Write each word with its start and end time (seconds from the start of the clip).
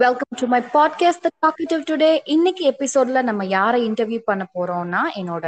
Welcome 0.00 0.36
to 0.38 0.46
my 0.52 0.58
podcast 0.74 1.24
the 1.24 1.28
talkative 1.44 1.82
today 1.90 2.08
இன்னைக்கு 2.24 2.62
எபிசோட்ல 2.70 3.20
நம்ம 3.22 3.42
யாரை 3.52 3.78
இன்டர்வியூ 3.88 4.18
பண்ண 4.24 4.44
போறோம்னா 4.54 5.02
என்னோட 5.20 5.46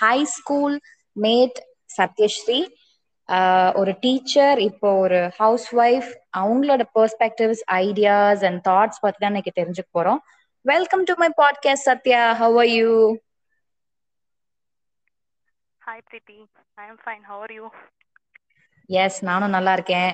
ஹை 0.00 0.18
ஸ்கூல் 0.34 0.76
மேட் 1.24 1.58
சத்யஸ்ரீ. 1.96 2.58
ஒரு 3.80 3.92
டீச்சர் 4.00 4.60
இப்போ 4.68 4.90
ஒரு 5.04 5.20
ஹவுஸ் 5.40 5.66
ஒய்ஃப் 5.74 6.10
அவங்களோட 6.38 6.84
பெர்ஸ்பெக்டிவ்ஸ் 6.94 7.62
ஐடியாஸ் 7.82 8.44
அண்ட் 8.50 8.62
தாட்ஸ் 8.68 9.02
பத்தி 9.04 9.20
தான் 9.24 9.32
இன்னைக்கு 9.34 9.54
தெரிஞ்சுக்க 9.60 9.90
போறோம். 9.98 10.22
Welcome 10.66 11.04
to 11.10 11.16
my 11.24 11.30
podcast 11.42 11.88
Sathya. 11.90 12.22
How 12.42 12.56
are 12.64 12.72
you 12.78 12.90
hi 15.82 16.02
Priti 16.10 16.38
I 16.84 16.86
am 16.92 17.00
fine 17.04 17.24
how 17.30 17.42
are 17.46 17.54
you 17.58 17.66
yes 18.86 19.24
நானும் 19.24 19.50
நல்லா 19.50 19.72
இருக்கேன். 19.72 20.10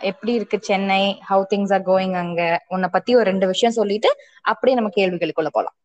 எப்படி 0.00 0.32
இருக்கு 0.32 0.58
Chennai? 0.60 1.02
How 1.30 1.42
things 1.54 1.72
are 1.72 1.86
going 1.86 2.16
அங்க? 2.16 2.64
உன்னை 2.68 2.88
பத்தி 2.92 3.14
ஒரு 3.14 3.24
ரெண்டு 3.24 3.46
விஷயம் 3.46 3.74
சொல்லிட்டு 3.74 4.10
அப்படியே 4.42 4.78
நம்ம 4.78 4.92
கேள்விகளுக்குள்ள 4.96 5.48
போலாம். 5.52 5.76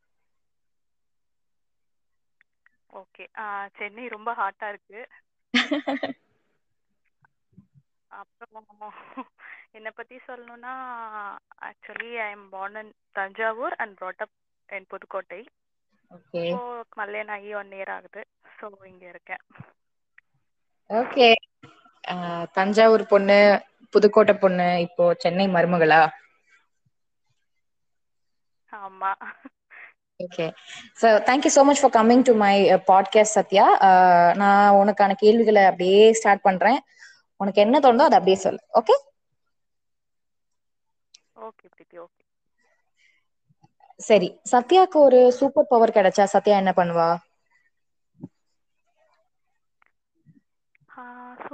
ஓகே. 2.93 3.25
சென்னை 3.77 4.07
ரொம்ப 4.07 4.33
ஹாட்டா 4.33 4.69
இருக்கு. 4.69 4.99
அப்புறம் 8.07 8.93
என்னை 9.71 9.91
பத்தி 9.95 10.15
சொல்லணும்னா 10.27 10.73
actually 11.61 12.11
I 12.17 12.29
am 12.31 12.47
born 12.51 12.75
in 12.81 12.87
Thanjavur 13.11 13.75
and 13.75 13.97
brought 14.01 14.21
up 14.25 14.31
in 14.69 14.85
Pudukkottai. 14.87 15.41
Okay 16.11 16.43
கல்யாணம் 16.89 17.35
ஆகி 17.35 17.53
ஒன் 17.55 17.71
இயர் 17.71 17.93
ஆகுது. 17.97 18.21
ஸோ 18.57 18.85
இங்க 18.85 19.05
இருக்கேன். 19.09 19.43
ஓகே 20.89 21.27
தஞ்சாவூர் 22.55 23.03
பொண்ணு 23.07 23.39
புதுக்கோட்டை 23.93 24.35
பொண்ணு 24.37 24.67
இப்போ 24.85 25.05
சென்னை 25.23 25.47
மருமகளா? 25.49 26.01
ஆமா. 28.73 29.11
Okay 30.19 30.45
so 31.01 31.07
thank you 31.27 31.51
so 31.55 31.61
much 31.67 31.81
for 31.81 31.93
coming 31.97 32.23
to 32.27 32.33
my 32.41 32.53
podcast 32.89 33.37
Sathya 33.37 33.65
நான் 34.41 34.77
உனக்கான 34.81 35.15
கேள்விகளை 35.23 35.63
அப்படியே 35.71 36.01
ஸ்டார்ட் 36.19 36.45
பண்றேன். 36.47 36.79
உனக்கு 37.39 37.63
என்ன 37.65 37.79
தோணுதோ 37.85 38.07
அதை 38.07 38.17
அப்படியே 38.19 38.39
சொல்லு. 38.45 38.61
ஓகே 38.79 38.95
ஓகே 41.41 41.67
பிரீத்தி 41.73 41.97
ஓகே 41.99 42.23
சரி. 43.99 44.29
சத்யாக்கு 44.51 44.97
ஒரு 45.03 45.19
சூப்பர் 45.37 45.69
பவர் 45.71 45.95
கிடைச்சா 45.97 46.25
சத்யா 46.33 46.55
என்ன 46.61 46.73
பண்ணுவா? 46.75 47.09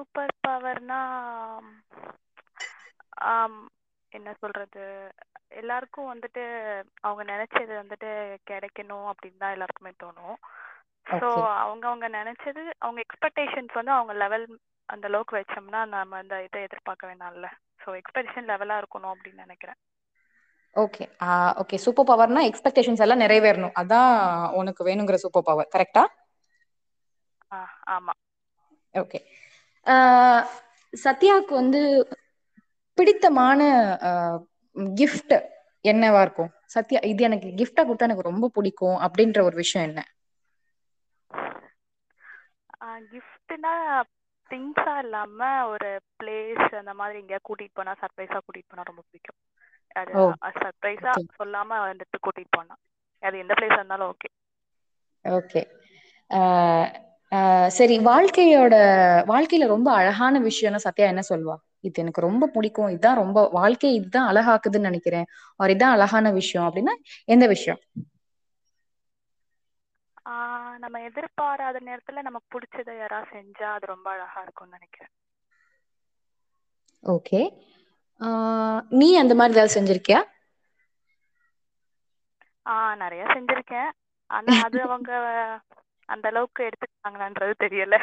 சூப்பர் 0.04 0.34
பவர்னா 0.42 1.00
என்ன 4.12 4.30
சொல்றது? 4.40 4.84
எல்லாருக்கும் 5.52 6.10
வந்துட்டு 6.12 6.44
அவங்க 7.02 7.24
நினைச்சது 7.26 7.74
வந்துட்டு 7.80 8.10
கிடைக்கணும் 8.50 9.08
அப்படின்னு 9.12 9.42
தான் 9.44 9.56
எல்லாருக்குமே 9.56 9.92
தோணும். 9.96 10.38
ஸோ. 11.14 11.28
அவங்க 11.64 11.86
அவங்க 11.88 12.08
நினைச்சது 12.18 12.64
அவங்க 12.80 13.00
எக்ஸ்பெக்டேஷன்ஸ் 13.06 13.78
வந்து 13.80 13.92
அவங்க 13.92 14.16
லெவல் 14.16 14.46
அந்த 14.90 15.08
அளவுக்கு 15.08 15.40
வச்சோம்னா 15.40 15.82
நம்ம 15.94 16.18
அந்த 16.18 16.38
இதை 16.44 16.62
எதிர்பார்க்க 16.64 17.12
வேணாம்ல. 17.12 17.50
ஸோ 17.82 17.90
எக்ஸ்பெக்டேஷன் 18.02 18.50
லெவலா 18.50 18.78
இருக்கணும் 18.82 19.14
அப்படின்னு 19.14 19.46
நினைக்கிறேன். 19.46 19.80
ஓகே 20.76 21.06
ஓகே 21.62 21.78
சூப்பர் 21.84 22.08
பவர்னா 22.10 22.42
எக்ஸ்பெக்டேஷன்ஸ் 22.48 23.04
எல்லாம் 23.06 23.24
நிறைவேறணும். 23.24 23.76
அதான் 23.82 24.12
உனக்கு 24.60 24.82
வேணுங்கிற 24.86 25.20
சூப்பர் 25.24 25.48
பவர் 25.50 25.72
கரெக்டா 25.74 26.04
ஆ? 27.52 27.60
ஆமா. 27.90 28.14
ஓகே 28.94 29.20
சத்யாவுக்கு 30.94 31.54
வந்து 31.56 31.82
பிடித்தமான 32.98 33.62
கிஃப்ட் 34.96 35.36
என்னவா 35.86 36.22
இருக்கும்? 36.22 36.52
சத்யா 36.68 37.00
இது 37.12 37.22
எனக்கு 37.24 37.50
கிஃப்டா 37.60 37.84
கொடுத்தா 37.84 38.08
எனக்கு 38.10 38.30
ரொம்ப 38.30 38.50
பிடிக்கும் 38.54 38.98
அப்படின்ற 39.06 39.40
ஒரு 39.44 39.56
விஷயம் 39.58 39.88
என்ன? 39.90 40.02
கிஃப்ட்னா 43.12 43.72
திங்ஸா 44.52 44.94
இல்லாம 45.00 45.40
ஒரு 45.68 45.90
பிளேஸ் 46.16 46.76
அந்த 46.80 46.94
மாதிரி 46.96 47.20
எங்கேயா 47.22 47.42
கூட்டிட்டு 47.44 47.76
போனா 47.76 47.94
சர்ப்ரைஸா 48.02 48.40
கூட்டிட்டு 48.40 48.72
போனா 48.72 48.86
ரொம்ப 48.90 49.04
பிடிக்கும். 49.08 49.40
அது 49.96 50.16
சர்ப்ரைஸா. 50.58 51.14
சொல்லாம 51.38 51.80
வந்துட்டு 51.86 52.20
கூட்டிட்டு 52.22 52.54
போனா. 52.54 52.76
அது 53.24 53.36
எந்த 53.38 53.56
பிளேஸ் 53.56 53.78
இருந்தாலும் 53.78 54.12
ஓகே 54.12 54.30
ஓகே 55.26 55.62
சரி 57.72 57.96
வாழ்க்கையோட 58.02 58.76
வாழ்க்கையில 59.28 59.68
ரொம்ப 59.68 59.90
அழகான 59.94 60.40
விஷயம்னா 60.42 60.80
சத்யா 60.86 61.08
என்ன 61.08 61.24
சொல்வா 61.30 61.56
இது 61.84 62.02
எனக்கு 62.02 62.22
ரொம்ப 62.22 62.48
பிடிக்கும். 62.48 62.90
இதுதான் 62.90 63.16
ரொம்ப 63.16 63.48
வாழ்க்கை 63.52 63.92
இதுதான் 63.96 64.30
அழகாக்குதுன்னு 64.32 64.90
நினைக்கிறேன். 64.90 65.28
ஒரு 65.60 65.74
இதான் 65.74 65.96
அழகான 65.96 66.32
விஷயம் 66.34 66.68
அப்படின்னா 66.68 66.96
எந்த 67.28 67.46
விஷயம்? 67.48 67.82
நம்ம 70.84 71.02
எதிர்பாராத 71.02 71.82
நேரத்துல 71.82 72.22
நமக்கு 72.22 72.48
பிடிச்சதை 72.52 72.96
யாராவது 72.98 73.32
செஞ்சா 73.34 73.70
அது 73.72 73.86
ரொம்ப 73.86 74.08
அழகா 74.12 74.42
இருக்கும்னு 74.42 74.74
நினைக்கிறேன். 74.74 75.14
ஓகே. 77.04 77.40
நீ 78.94 79.10
அந்த 79.16 79.34
மாதிரி 79.36 79.56
ஏதாவது 79.56 79.76
செஞ்சிருக்கியா? 79.78 80.20
ஆஹ் 82.66 82.96
நிறைய 82.96 83.24
செஞ்சிருக்கேன். 83.28 83.92
ஆனா 84.30 84.54
அது 84.62 84.78
அவங்க 84.82 85.12
அந்த 86.12 86.26
அளவுக்கு 86.30 86.62
எடுத்துக்கிட்டாங்களான்றது 86.68 87.56
தெரியல. 87.64 87.96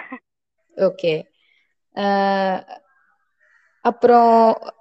ஓகே. 0.77 1.13
அப்புறம் 3.85 4.33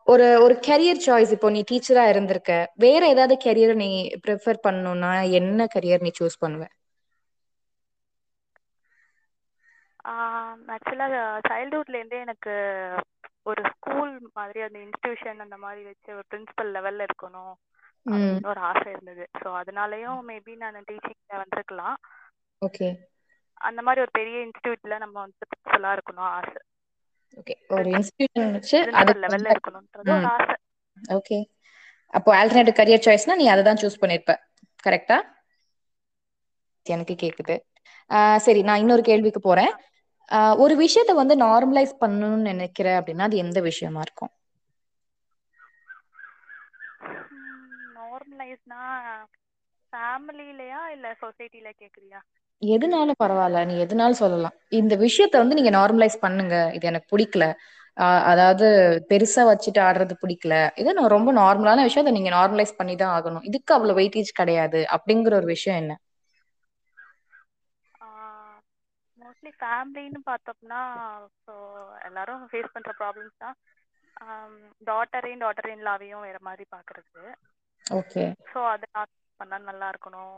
ஒரு 0.05 0.27
ஒரு 0.43 0.55
கெரியர் 0.67 1.03
சாய்ஸ் 1.05 1.33
இப்போ 1.35 1.49
நீ 1.49 1.61
டீச்சரா 1.67 2.03
இருந்திருக்க. 2.09 2.51
வேற 2.77 3.01
ஏதாவது 3.07 3.35
கெரியர் 3.45 3.75
நீ 3.77 3.89
ப்ரிஃபர் 4.25 4.63
பண்ணணும்னா 4.63 5.11
என்ன 5.39 5.67
கெரியர் 5.75 6.05
நீ 6.07 6.11
சூஸ் 6.19 6.41
பண்ணுவ? 6.41 6.65
ஆக்சுவலாக 10.73 11.15
சைல்ட்ஹுட்லேருந்தே 11.47 12.19
எனக்கு 12.23 12.53
ஒரு 13.45 13.61
ஸ்கூல் 13.71 14.11
மாதிரி 14.33 14.59
அந்த 14.65 14.77
இன்ஸ்டிடியூஷன் 14.83 15.43
அந்த 15.45 15.57
மாதிரி 15.59 15.81
வச்சு 15.87 16.09
ஒரு 16.15 16.25
பிரின்சிபல் 16.31 16.73
லெவல்ல 16.75 17.07
இருக்கணும் 17.09 17.53
அப்படின்னு 18.05 18.49
ஒரு 18.51 18.61
ஆசை 18.69 18.87
இருந்தது. 18.93 19.25
ஸோ 19.39 19.47
அதனாலயும் 19.61 20.21
மேபி 20.29 20.55
நான் 20.63 20.87
டீச்சிங்ல 20.89 21.41
வந்திருக்கலாம். 21.43 21.97
ஓகே. 22.61 22.89
அந்த 23.61 23.79
மாதிரி 23.85 24.03
ஒரு 24.05 24.11
பெரிய 24.17 24.37
இன்ஸ்டிடியூட்ல 24.45 24.97
நம்ம 25.03 25.15
வந்து 25.23 25.47
பிரின்சிபலா 25.51 25.91
இருக்கணும் 25.97 26.29
ஆசை. 26.31 26.59
ஓகே 27.37 27.55
ஒரு 27.75 27.89
இன்ஸ்டிடியூஷன் 27.95 28.55
வச்சு 28.55 28.77
அதுக்கு 28.99 29.23
லெவல்ல 29.25 29.53
இருக்கணும்ன்றது 29.55 30.11
ஒரு 30.17 30.27
ஆசை. 30.35 30.55
ஓகே 30.97 31.39
அப்போ 32.13 32.29
ஆல்டர்னேட்டிவ் 32.37 32.79
கரியர் 32.79 33.05
சாய்ஸ்னா 33.05 33.35
நீ 33.41 33.47
அதை 33.53 33.63
தான் 33.63 33.81
சூஸ் 33.81 34.01
பண்ணிருப்ப. 34.03 34.33
கரெக்டா 34.83 35.17
எனக்கு 36.85 37.13
கேக்குது. 37.21 37.55
சரி 38.45 38.61
நான் 38.67 38.81
இன்னொரு 38.83 39.03
கேள்விக்கு 39.09 39.41
போறேன். 39.41 39.73
ஒரு 40.63 40.73
விஷயத்த 40.81 41.11
வந்து 41.19 41.35
நார்மலைஸ் 41.43 41.93
பண்ணணும்னு 42.01 42.49
நினைக்கிற 42.51 42.87
அப்படின்னா 42.99 43.27
அது 43.29 43.43
எந்த 43.45 43.59
விஷயமா 43.69 44.01
இருக்கும்? 44.05 44.31
நார்மலைஸ்னா 47.95 48.81
ஃபேமிலிலயா 49.93 50.81
இல்ல 50.95 51.07
சொசைட்டில 51.21 51.69
கேக்குறியா? 51.81 52.21
எதுனாலும் 52.61 53.19
பரவாயில்ல 53.21 53.59
நீ 53.67 53.75
எதுனாலும் 53.83 54.21
சொல்லலாம். 54.21 54.55
இந்த 54.79 54.93
விஷயத்த 55.03 55.41
வந்து 55.41 55.57
நீங்க 55.59 55.71
நார்மலைஸ் 55.77 56.17
பண்ணுங்க. 56.23 56.55
இது 56.77 56.85
எனக்கு 56.87 57.11
பிடிக்கல. 57.13 57.45
அதாவது 58.31 58.65
பெருசா 59.09 59.43
வச்சுட்டு 59.47 59.79
ஆடுறது 59.85 60.15
பிடிக்கல. 60.21 60.55
இது 60.81 60.95
நான் 60.97 61.13
ரொம்ப 61.15 61.29
நார்மலான 61.39 61.85
விஷயம் 61.87 62.05
அதை 62.05 62.15
நீங்க 62.17 62.31
நார்மலைஸ் 62.35 62.77
பண்ணி 62.79 62.95
தான் 62.97 63.13
ஆகணும். 63.17 63.45
இதுக்கு 63.49 63.73
அவ்வளவு 63.77 63.99
வெயிட்டேஜ் 64.01 64.31
கிடையாது. 64.41 64.81
அப்படிங்கிற 64.97 65.35
ஒரு 65.41 65.49
விஷயம் 65.55 65.79
என்ன? 65.83 65.93
மோஸ்ட்லி 69.17 69.51
ஃபேமிலின்னு 69.57 70.19
பார்த்தோம்னா 70.27 70.81
ஸோ 71.43 71.53
எல்லாரும் 72.07 72.43
ஃபேஸ் 72.49 72.73
பண்ற 72.75 72.91
ப்ராப்ளம்ஸ் 72.99 73.35
தான். 73.43 73.57
டாட்டரையும் 74.87 75.43
டாட்டர் 75.43 75.69
இன்லாவையும் 75.73 76.25
வேற 76.27 76.39
மாதிரி 76.47 76.65
பார்க்கறது. 76.75 77.23
ஓகே 77.85 78.25
ஸோ 78.51 78.59
அதை 78.73 78.87
பண்ணா 79.39 79.57
நல்லா 79.69 79.87
இருக்கணும். 79.93 80.37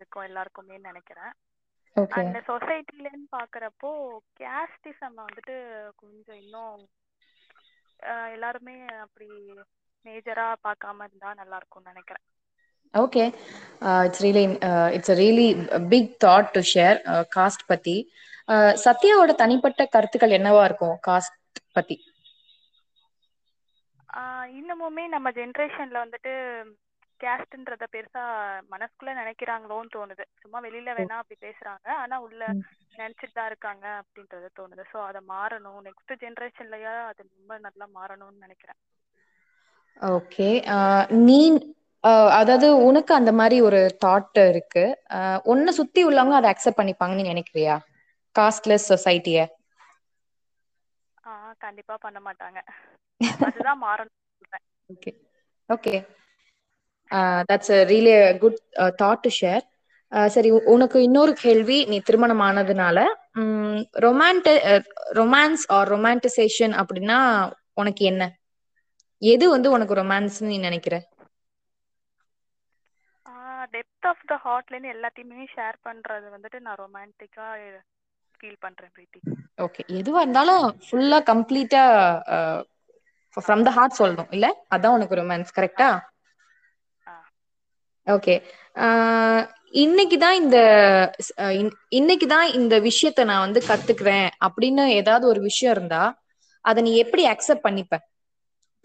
இருக்கும் 0.00 0.26
எல்லாருக்குமே 0.28 0.76
நினைக்கிறேன். 0.88 1.32
அந்த 2.14 2.38
சொசைட்டிலன்னு 2.48 3.26
பார்க்குறப்போ 3.32 3.90
கேஸ்டிசம் 4.38 5.16
வந்துட்டு 5.20 5.56
கொஞ்சம் 5.96 6.40
இன்னும் 6.42 6.82
எல்லாருமே 8.34 8.74
அப்படி 9.04 9.28
மேஜரா 10.04 10.48
பார்க்காம 10.64 11.06
இருந்தா 11.06 11.30
நல்லா 11.40 11.58
இருக்கும்னு 11.58 11.92
நினைக்கிறேன் 11.92 12.26
okay 12.94 13.22
it's 14.04 14.22
really 14.24 14.44
it's 14.96 15.12
really 15.20 15.46
big 15.90 16.10
thought 16.24 16.50
to 16.52 16.62
share 16.70 16.98
caste 17.36 17.64
பத்தி. 17.68 17.96
சத்யாவோட 18.84 19.32
தனிப்பட்ட 19.36 19.86
கருத்துக்கள் 19.88 20.36
என்னவா 20.38 20.62
இருக்கும் 20.66 20.96
காஸ்ட் 21.06 21.36
பத்தி? 21.76 21.96
இன்னமுமே 24.58 25.04
நம்ம 25.10 25.28
ஜென்ரேஷன்ல 25.36 26.02
வந்துட்டு 26.02 26.32
கேஸ்ட்ன்றத 27.20 27.84
பெருசா 27.90 28.22
மனசுக்குள்ள 28.72 29.12
நினைக்கிறாங்களோன்னு 29.14 29.94
தோணுது. 29.94 30.24
சும்மா 30.42 30.58
வெளியில 30.66 30.94
வேணா 30.98 31.18
அப்படி 31.20 31.38
பேசுறாங்க. 31.46 31.86
ஆனா 32.02 32.16
உள்ள. 32.26 32.42
நினைச்சிட்டு 32.94 33.34
தான் 33.34 33.50
இருக்காங்க 33.50 33.86
அப்படின்றது 34.00 34.48
தோணுது. 34.58 34.84
ஸோ 34.92 34.98
அதை 35.06 35.20
மாறணும். 35.28 35.80
நெக்ஸ்ட் 35.88 36.14
ஜென்ரேஷன்லயா 36.24 36.94
அது 37.10 37.20
ரொம்ப 37.30 37.58
நல்லா 37.66 37.88
மாறணும்னு 37.96 38.44
நினைக்கிறேன். 38.46 38.80
ஓகே 40.10 40.46
நீ 41.26 41.38
அதாவது 42.38 42.66
உனக்கு 42.86 43.12
அந்த 43.14 43.30
மாதிரி 43.38 43.56
ஒரு 43.68 43.80
தாட் 44.04 44.40
இருக்கு. 44.44 44.84
உன்னை 45.52 45.72
சுத்தி 45.78 46.00
உள்ளவங்க 46.08 46.36
அதை 46.38 46.50
அக்செப்ட் 46.52 46.80
பண்ணிப்பாங்கன்னு 46.80 47.30
நினைக்கிறியா? 47.30 47.76
காஸ்ட்லெஸ் 48.36 48.90
சொசைட்டிய 48.90 49.38
கண்டிப்பா 51.60 51.94
பண்ண 52.00 52.18
மாட்டாங்க. 52.26 52.58
அதுதான் 53.46 53.82
மாறணும் 53.84 54.16
okay 54.90 55.10
okay 55.70 55.94
that's 57.48 57.72
really 57.90 58.12
good 58.40 58.58
thought 58.98 59.22
to 59.22 59.30
share 59.38 59.64
சரி 60.28 60.50
உனக்கு 60.72 60.98
இன்னொரு 61.06 61.32
கேள்வி 61.42 61.78
நீ 61.86 61.96
திருமணம் 62.04 62.42
ஆனதுனால 62.44 62.98
ரொமான்டி 64.04 64.54
ரொமான்ஸ் 65.18 65.64
ஆர் 65.76 65.90
ரொமான்டிசேஷன் 65.94 66.74
அப்படின்னா 66.80 67.18
உனக்கு 67.76 68.02
என்ன? 68.10 68.22
எது 69.22 69.44
வந்து 69.52 69.68
உனக்கு 69.76 69.94
ரொமான்ஸ்னு 69.94 70.48
நீ 70.48 70.58
நினைக்கிற? 70.60 70.94
டெப்த் 73.72 74.06
ஆஃப் 74.06 74.24
த 74.26 74.36
ஹார்ட்லேருந்து 74.42 74.92
எல்லாத்தையுமே 74.94 75.46
ஷேர் 75.52 75.78
பண்றது 75.82 76.28
வந்துட்டு 76.34 76.60
நான் 76.62 76.80
ரொமான்டிக்கா 76.80 77.46
ஃபீல் 78.34 78.62
பண்றேன் 78.62 78.94
பிரீத்தி. 78.94 79.20
ஓகே 79.64 79.82
எதுவா 79.98 80.20
இருந்தாலும் 80.22 80.64
ஃபுல்லா 80.84 81.18
கம்ப்ளீட்டா 81.28 81.82
ஃப்ரம் 83.36 83.64
த 83.66 83.72
ஹார்ட் 83.74 83.98
சொல்லணும் 83.98 84.30
இல்ல? 84.32 84.46
அதான் 84.74 84.96
உனக்கு 84.96 85.18
ரொமான்ஸ் 85.20 85.56
கரெக்டா 85.56 85.88
ஓகே 88.08 88.34
இன்னைக்கு 89.82 90.16
தான் 90.22 90.36
இந்த 90.42 90.58
இன்னைக்கு 91.98 92.26
தான் 92.26 92.46
இந்த 92.58 92.74
விஷயத்த 92.86 93.26
நான் 93.30 93.44
வந்து 93.46 93.60
கத்துக்கிறேன் 93.68 94.28
அப்படின்னு 94.46 94.84
ஏதாவது 95.00 95.24
ஒரு 95.32 95.40
விஷயம் 95.48 95.74
இருந்தா 95.76 96.02
அதை 96.64 96.80
நீ 96.86 96.92
எப்படி 97.02 97.22
அக்செப்ட் 97.32 97.66
பண்ணிப்ப? 97.66 97.96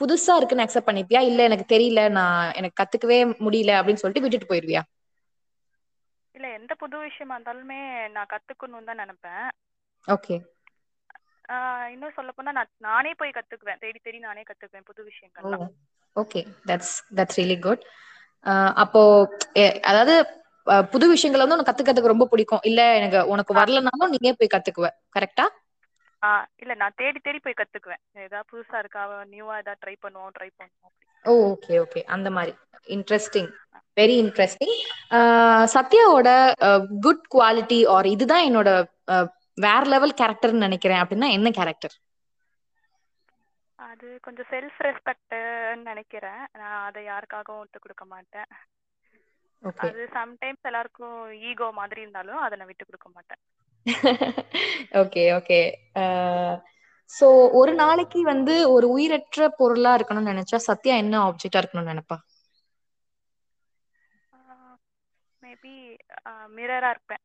புதுசா 0.01 0.33
இருக்குன்னு 0.37 0.65
அக்செப்ட் 0.65 0.89
பண்ணிப்பியா? 0.89 1.21
இல்ல 1.29 1.41
எனக்கு 1.49 1.65
தெரியல 1.73 2.01
நான் 2.17 2.53
எனக்கு 2.59 2.79
கத்துக்கவே 2.81 3.17
முடியல 3.45 3.71
அப்படின்னு 3.79 4.01
சொல்லிட்டு 4.03 4.25
விட்டுட்டு 4.25 4.51
போயிருவியா? 4.51 4.81
இல்ல 6.35 6.47
எந்த 6.57 6.73
புது 6.81 6.97
விஷயமா 7.03 7.35
இருந்தாலுமே 7.37 7.79
நான் 8.15 8.31
கத்துக்கணும்னு 8.33 8.89
தான் 8.89 9.01
நினைப்பேன். 9.03 9.45
ஓகே 10.07 10.35
இன்னும் 11.93 12.15
சொல்ல 12.17 12.31
போனா 12.35 12.51
நான் 12.57 12.71
நானே 12.87 13.11
போய் 13.19 13.35
கத்துக்குவேன். 13.37 13.81
தேடி 13.83 13.99
தேடி 13.99 14.19
நானே 14.27 14.43
கத்துக்குவேன் 14.49 14.87
புது 14.89 15.01
விஷயங்கள்லாம். 15.09 15.65
Okay 16.15 16.41
that's 16.69 16.95
that's 17.17 17.39
really 17.39 17.57
good 17.65 17.83
அப்போ 18.83 19.01
அதாவது 19.89 20.15
புது 20.93 21.05
விஷயங்களை 21.13 21.41
வந்து 21.43 21.55
உனக்கு 21.55 21.69
கத்துக்கிறதுக்கு 21.71 22.13
ரொம்ப 22.13 22.27
பிடிக்கும். 22.31 22.63
இல்ல 22.69 22.81
எனக்கு 22.99 23.19
உனக்கு 23.33 23.53
வரலனாலும் 23.59 24.13
நீயே 24.15 24.33
போய் 24.39 24.53
கத்துக்குவ. 24.55 24.89
கரெக்டா 25.17 25.45
இல்ல 26.61 26.73
நான் 26.81 26.97
தேடி 27.01 27.19
தேடி 27.23 27.39
போய் 27.45 27.59
கத்துக்குவேன். 27.61 28.01
ஏதாவது 28.25 28.47
புதுசா 28.51 28.77
இருக்கா? 28.83 29.01
நியூவா 29.33 29.55
ஏதாவது 29.63 29.81
ட்ரை 29.83 29.95
பண்ணுவோம் 30.03 30.33
ட்ரை 30.37 30.49
பண்ணுவோம். 30.59 30.93
ஓகே 31.49 31.73
ஓகே 31.83 32.01
அந்த 32.15 32.29
மாதிரி. 32.35 32.53
இன்ட்ரெஸ்டிங் 32.95 33.49
வெரி 33.97 34.15
இன்ட்ரெஸ்டிங் 34.23 34.77
சத்யாவோட 35.73 36.29
குட் 37.05 37.25
குவாலிட்டி 37.35 37.79
ஆர் 37.95 38.07
இதுதான் 38.15 38.47
என்னோட 38.49 38.69
வேற 39.65 39.81
லெவல் 39.93 40.17
கேரக்டர்னு 40.21 40.65
நினைக்கிறேன். 40.67 41.01
அப்படின்னா 41.03 41.29
என்ன 41.37 41.49
கேரக்டர் 41.59 41.95
அது 43.83 44.07
கொஞ்சம் 44.25 44.49
செல்ஃப் 44.51 44.79
ரெஸ்பெக்ட்னு 44.85 45.39
நினைக்கிறேன். 45.87 46.41
நான் 46.59 46.77
அதை 46.87 47.01
யாருக்காகவும் 47.05 47.63
விட்டு 47.63 47.79
கொடுக்க 47.79 48.05
மாட்டேன். 48.13 48.49
ஓகே 49.63 49.85
அது 49.85 50.01
சம்டைம்ஸ் 50.17 50.67
எல்லாருக்கும் 50.69 51.17
ஈகோ 51.49 51.69
மாதிரி 51.79 52.03
இருந்தாலும் 52.03 52.43
அதை 52.45 52.57
நான் 52.57 52.71
விட்டு 52.71 52.87
கொடுக்க 52.87 53.09
மாட்டேன். 53.15 53.41
ஓகே 55.01 55.23
ஓகே 55.35 55.59
சோ 57.11 57.27
ஒரு 57.59 57.73
நாளைக்கு 57.81 58.19
வந்து 58.31 58.55
ஒரு 58.75 58.87
உயிரற்ற 58.95 59.49
பொருளா 59.59 59.93
இருக்கணும்னு 59.97 60.33
நினைச்சா 60.33 60.59
சத்யா 60.67 60.95
என்ன 61.03 61.15
ஆப்ஜெக்டா 61.27 61.61
இருக்கணும்னு 61.61 61.93
நினைப்பா? 61.93 62.17
மேபி 65.41 65.73
மிரரா 66.55 66.91
இருப்பேன். 66.93 67.23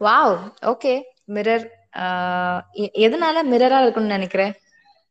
வாவ் 0.00 0.34
ஓகே 0.70 0.92
மிரர் 1.34 1.66
எதனால 3.04 3.44
மிரரா 3.50 3.78
இருக்கணும்னு 3.82 4.16
நினைக்கிறேன் 4.16 4.54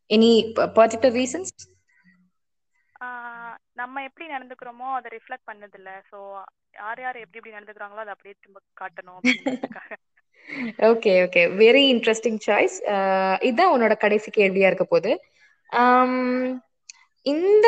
எனி 0.09 0.31
பர்டிகுலர் 0.77 1.15
ரீசன்ஸ் 1.15 1.53
நம்ம 3.75 4.01
எப்படி 4.07 4.25
நடந்துக்கிறோமோ 4.33 4.87
அதை 4.97 5.07
ரிஃப்ளெக்ட் 5.15 5.49
பண்ணதில்ல. 5.49 5.89
ஸோ 6.09 6.17
யார் 6.73 6.99
யார் 7.01 7.17
எப்படி 7.17 7.39
எப்படி 7.39 7.55
நடந்துக்கிறாங்களோ 7.55 8.03
அதை 8.03 8.13
அப்படியே 8.13 8.35
திரும்ப 8.35 8.59
காட்டணும் 8.81 9.21
okay 10.87 11.11
okay 11.25 11.41
very 11.59 11.83
interesting 11.93 12.39
choice 12.45 12.77
இதுதான் 13.41 13.73
உன்னோட 13.75 13.93
கடைசி 13.97 14.29
கேள்வியா 14.31 14.69
இருக்க 14.69 15.13
ஆம், 15.71 16.47
இந்த 17.25 17.67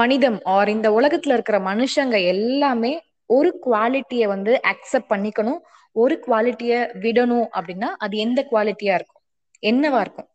மனிதம் 0.00 0.38
ஆர் 0.54 0.68
இந்த 0.68 0.88
உலகத்துல 0.90 1.36
இருக்கிற 1.36 1.58
மனுஷங்க 1.68 2.16
எல்லாமே 2.26 2.92
ஒரு 3.30 3.50
குவாலிட்டிய 3.66 4.24
வந்து 4.26 4.52
அக்செப்ட் 4.72 5.12
பண்ணிக்கணும் 5.12 5.60
ஒரு 5.96 6.14
குவாலிட்டிய 6.26 6.72
விடணும் 7.04 7.48
அப்படின்னா 7.56 7.88
அது 7.96 8.16
எந்த 8.18 8.40
குவாலிட்டியா 8.50 8.94
இருக்கும்? 8.94 9.22
என்னவா 9.62 10.00
இருக்கும்? 10.00 10.28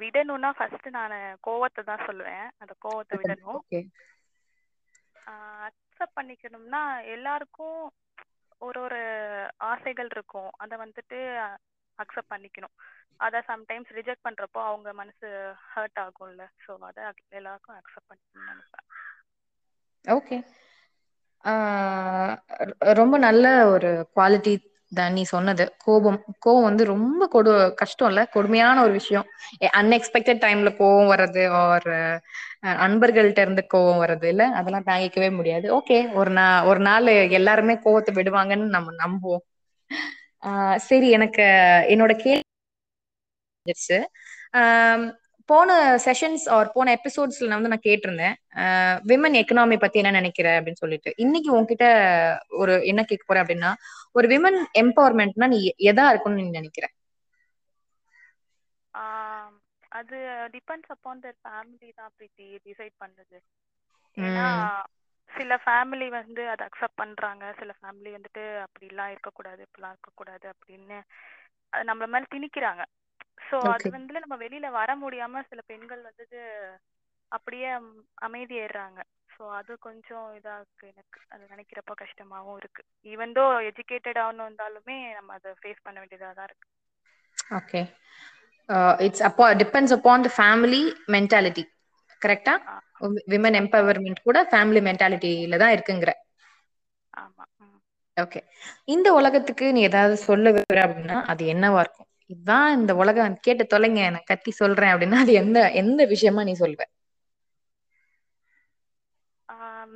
விடணும்னா 0.00 0.50
ஃபர்ஸ்ட் 0.58 0.88
நான் 0.98 1.16
கோவத்தை 1.46 1.82
தான் 1.90 2.06
சொல்லுவேன். 2.08 2.46
அந்த 2.62 2.74
கோவத்தை 2.84 3.16
விடணும். 3.20 3.62
அக்செப்ட் 5.68 6.18
பண்ணிக்கணும்னா 6.18 6.82
எல்லாருக்கும் 7.14 7.80
ஒரு 8.66 8.78
ஒரு 8.86 9.00
ஆசைகள் 9.72 10.10
இருக்கும். 10.14 10.50
அதை 10.62 10.74
வந்துட்டு 10.84 11.18
அக்செப்ட் 11.98 12.32
பண்ணிக்கணும். 12.32 12.74
அதை 13.26 13.38
சம்டைம்ஸ் 13.50 13.90
ரிஜெக்ட் 13.98 14.26
பண்றப்போ 14.26 14.60
அவங்க 14.70 14.88
மனசு 15.00 15.28
ஹர்ட் 15.72 16.00
ஆகும்ல. 16.04 16.44
ஸோ 16.64 16.70
அதை 16.90 17.04
எல்லாருக்கும் 17.40 17.78
அக்செப்ட் 17.80 18.10
பண்ணிக்கணும்னு 18.10 18.50
நினைப்பேன். 18.52 18.86
ஓகே 20.04 20.36
ரொம்ப 23.00 23.14
நல்ல 23.26 23.46
ஒரு 23.74 23.90
குவாலிட்டி 24.16 24.54
தான் 24.92 25.12
நீ 25.12 25.22
சொன்னது. 25.28 25.64
கோபம். 25.78 26.16
கோபம் 26.38 26.62
வந்து 26.62 26.84
ரொம்ப 26.86 27.22
கொடு 27.28 27.52
கஷ்டம் 27.74 28.08
இல்ல 28.08 28.24
கொடுமையான 28.26 28.76
ஒரு 28.82 28.92
விஷயம். 28.92 29.26
அன்எக்ஸ்பெக்டட் 29.80 30.42
டைம்ல 30.44 30.70
கோவம் 30.78 31.10
வர்றது 31.12 31.42
ஒரு 31.66 31.94
அன்பர்கள்ட்ட 32.84 33.40
இருந்து 33.40 33.64
கோவம் 33.74 34.02
வர்றது 34.02 34.24
இல்ல? 34.24 34.44
அதெல்லாம் 34.54 34.86
தாங்கிக்கவே 34.86 35.30
முடியாது. 35.32 35.66
ஓகே 35.74 35.98
ஒரு 36.14 36.30
நா 36.30 36.46
ஒரு 36.64 36.80
நாள் 36.80 37.08
எல்லாருமே 37.32 37.74
கோவத்தை 37.84 38.12
விடுவாங்கன்னு 38.14 38.68
நம்ம 38.76 38.94
நம்புவோம். 38.98 39.44
ஆஹ் 40.42 40.76
சரி 40.88 41.08
எனக்கு 41.10 41.44
என்னோட 41.88 42.12
கேள்வி 42.18 42.44
போன 45.48 45.70
செஷன்ஸ் 46.04 46.44
ஆர் 46.54 46.72
போன 46.72 46.92
எபிசோட்ஸ்ல 46.96 47.48
நான் 47.48 47.58
வந்து 47.60 47.72
நான் 47.72 47.86
கேட்டிருந்தேன். 47.86 48.34
விமன் 49.10 49.36
எக்கனாமி 49.40 49.76
பத்தி 49.78 50.00
என்ன 50.02 50.12
நினைக்கிற 50.18 50.48
அப்படின்னு 50.58 50.82
சொல்லிட்டு. 50.82 51.12
இன்னைக்கு 51.16 51.50
உன்கிட்ட 51.58 51.86
ஒரு 52.60 52.74
என்ன 52.84 53.02
கேட்க 53.04 53.24
போறேன் 53.26 53.44
அப்படின்னா 53.44 53.72
ஒரு 54.14 54.28
விமன் 54.28 54.60
எம்பவர்மெண்ட்னா 54.82 55.48
நீ 55.48 55.60
எதா 55.90 56.06
இருக்கும்னு 56.10 56.42
நீ 56.42 56.52
நினைக்கிற? 56.58 56.86
அது 59.92 60.16
டிபெண்ட்ஸ் 60.54 60.92
அப்பான் 60.94 61.22
த 61.24 61.30
ஃபேமிலி 61.40 61.88
தான் 61.98 62.12
பிரீத்தி 62.16 62.46
டிசைட் 62.66 62.94
பண்ணுது. 63.02 63.38
ஏன்னா 64.16 64.46
சில 65.30 65.52
ஃபேமிலி 65.64 66.06
வந்து 66.16 66.42
அதை 66.52 66.62
அக்செப்ட் 66.68 67.00
பண்றாங்க. 67.02 67.44
சில 67.60 67.72
ஃபேமிலி 67.80 68.10
வந்துட்டு 68.16 68.44
அப்படிலாம் 68.66 69.12
இருக்கக்கூடாது 69.14 69.60
இப்படிலாம் 69.66 69.94
இருக்கக்கூடாது 69.94 70.46
அப்படின்னு 70.54 70.98
நம்மள 71.88 72.06
மேல 72.08 72.26
திணிக்கிறாங்க. 72.34 72.82
ஸோ 73.40 73.56
அது. 73.68 73.88
வந்து 73.96 74.22
நம்ம 74.24 74.36
வெளியில 74.42 74.66
வர 74.72 74.90
முடியாம 74.96 75.42
சில 75.50 75.60
பெண்கள் 75.66 76.02
வந்துட்டு 76.04 76.40
அப்படியே 77.32 77.68
அம்- 77.74 77.94
அமைதியாயிடுறாங்க. 78.26 79.00
ஸோ 79.30 79.42
அது 79.54 79.72
கொஞ்சம் 79.78 80.26
இதா 80.38 80.54
இருக்கு 80.58 80.84
எனக்கு. 80.88 81.18
அது 81.28 81.42
நினைக்கிறப்ப 81.50 81.94
கஷ்டமாவும் 81.96 82.58
இருக்கு. 82.58 82.82
ஈவன் 83.06 83.34
தோ 83.34 83.44
எஜுகேட்டட் 83.70 84.20
ஆகணும் 84.22 84.48
இருந்தாலுமே 84.48 84.98
நம்ம 85.14 85.32
அதை 85.34 85.52
ஃபேஸ் 85.60 85.84
பண்ண 85.84 85.96
வேண்டியதா 86.00 86.30
தான் 86.32 86.48
இருக்கு. 86.48 86.66
ஓகே 87.58 87.80
இட்ஸ் 88.98 89.24
அப்போ 89.28 89.44
depends 89.60 89.94
upon 89.96 90.24
the 90.24 90.30
family 90.34 90.80
mentality 91.14 91.64
கரெக்டா 92.22 92.54
விமன் 93.32 93.58
எம்பவர்மெண்ட் 93.60 94.24
கூட 94.24 94.38
ஃபேமிலி 94.50 94.82
மென்டாலிட்டியில 94.88 95.60
தான் 95.62 95.74
இருக்குங்கிற. 95.76 96.12
ஆமா. 97.14 97.44
ஓகே 98.16 98.40
இந்த 98.86 99.08
உலகத்துக்கு 99.12 99.66
நீ 99.72 99.80
ஏதாவது 99.82 100.16
சொல்ல 100.22 100.50
விரும்புற 100.50 100.82
அப்படின்னா 100.86 101.18
அது 101.30 101.44
என்னவா 101.46 101.80
இருக்கும்? 101.80 102.07
இதுதான் 102.30 102.70
இந்த 102.78 102.92
உலகம். 103.02 103.36
கேட்டு 103.46 103.64
தொலைங்க 103.72 104.02
நான் 104.14 104.28
கத்தி 104.30 104.52
சொல்றேன் 104.60 104.92
அப்படின்னா 104.92 105.20
அது 105.24 105.32
எந்த 105.42 105.58
எந்த 105.82 106.00
விஷயமா 106.14 106.42
நீ 106.48 106.54
சொல்வ? 106.62 106.80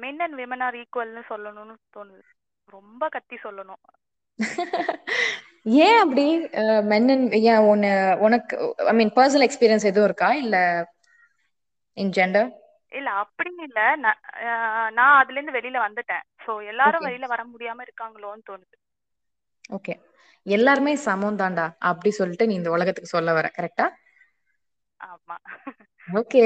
மென் 0.03 0.21
அண்ட் 0.25 0.37
விமன் 0.41 0.63
ஆர் 0.67 0.77
ஈக்குவல்னு 0.83 1.23
சொல்லணும்னு 1.31 1.75
தோணுது. 1.97 2.23
ரொம்ப 2.73 3.09
கத்தி 3.17 3.37
சொல்லணும். 3.43 3.83
ஏன் 5.85 5.99
அப்படி? 6.03 6.25
மென்னன் 6.93 7.25
ஏன் 7.51 7.65
உன்ன 7.73 7.87
உனக்கு 8.27 8.57
ஐ 8.91 8.95
மீன் 9.01 9.13
பர்சனல் 9.19 9.47
எக்ஸ்பீரியன்ஸ் 9.49 9.89
எதுவும் 9.91 10.09
இருக்கா? 10.11 10.31
இல்ல 10.45 10.57
இன் 11.97 12.15
ஜெண்டர் 12.17 12.51
இல்ல 12.93 13.11
அப்படின்னு 13.21 13.63
இல்ல. 13.69 13.81
நான் 14.99 15.19
அதுல 15.21 15.39
இருந்து 15.39 15.57
வெளியில 15.59 15.79
வந்துட்டேன். 15.85 16.25
சோ 16.45 16.53
எல்லாரும். 16.73 17.07
வெளியில 17.09 17.29
வர 17.35 17.43
முடியாம 17.53 17.85
இருக்காங்களோன்னு 17.87 18.49
தோணுது. 18.51 18.77
ஓகே 19.71 19.95
எல்லாருமே 20.47 20.93
சமம் 21.07 21.39
தான்டா 21.39 21.67
அப்படி 21.91 22.11
சொல்லிட்டு 22.21 22.49
நீ 22.49 22.55
இந்த 22.55 22.71
உலகத்துக்கு 22.71 23.15
சொல்ல 23.17 23.33
வர 23.33 23.49
கரெக்டா 23.59 23.87
ஆமா. 25.01 25.37
ஓகே 26.09 26.43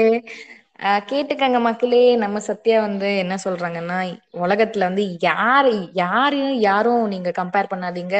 கேட்டுக்கங்க 1.09 1.59
மக்களே 1.59 2.01
நம்ம 2.15 2.37
சத்யா 2.47 2.77
வந்து 2.81 3.07
என்ன 3.17 3.35
சொல்றாங்கன்னா 3.45 3.97
உலகத்துல 4.43 4.87
வந்து 4.89 5.03
யாரு 5.23 5.71
யாரையும் 5.95 6.57
யாரும் 6.61 7.05
நீங்க 7.07 7.29
கம்பேர் 7.39 7.71
பண்ணாதீங்க. 7.71 8.17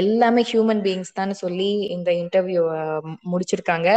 எல்லாமே 0.00 0.42
ஹியூமன் 0.50 0.82
பீயிங்ஸ் 0.84 1.12
தான் 1.12 1.32
சொல்லி 1.42 1.70
இந்த 1.96 2.10
இன்டர்வியூ 2.22 2.62
முடிச்சிருக்காங்க. 3.32 3.88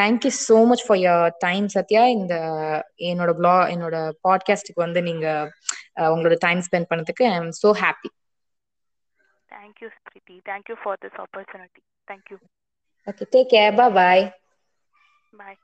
Thank you 0.00 0.32
so 0.40 0.58
much 0.70 0.86
for 0.86 1.00
your 1.00 1.26
time 1.38 1.68
Sathya. 1.76 2.04
இந்த 2.16 2.34
என்னோட 3.10 3.32
ப்ளா 3.40 3.56
என்னோட 3.74 3.96
பாட்காஸ்டுக்கு 4.28 4.80
வந்து 4.86 5.02
நீங்க 5.02 5.26
உங்களோட 6.08 6.36
டைம் 6.40 6.62
ஸ்பெண்ட் 6.68 6.90
பண்ணதுக்கு 6.90 7.24
I 7.28 7.36
am 7.36 7.52
so 7.62 7.70
happy 7.82 8.10
Thank 9.52 9.76
you, 9.82 9.90
Priti. 10.08 10.40
Thank 10.46 10.68
you 10.68 10.76
for 10.82 10.96
this 11.02 11.12
opportunity. 11.18 11.82
Thank 12.08 12.24
you. 12.30 12.38
Okay, 13.08 13.26
take 13.32 13.50
care. 13.50 13.72
Bye-bye. 13.72 14.32
Bye. 15.36 15.56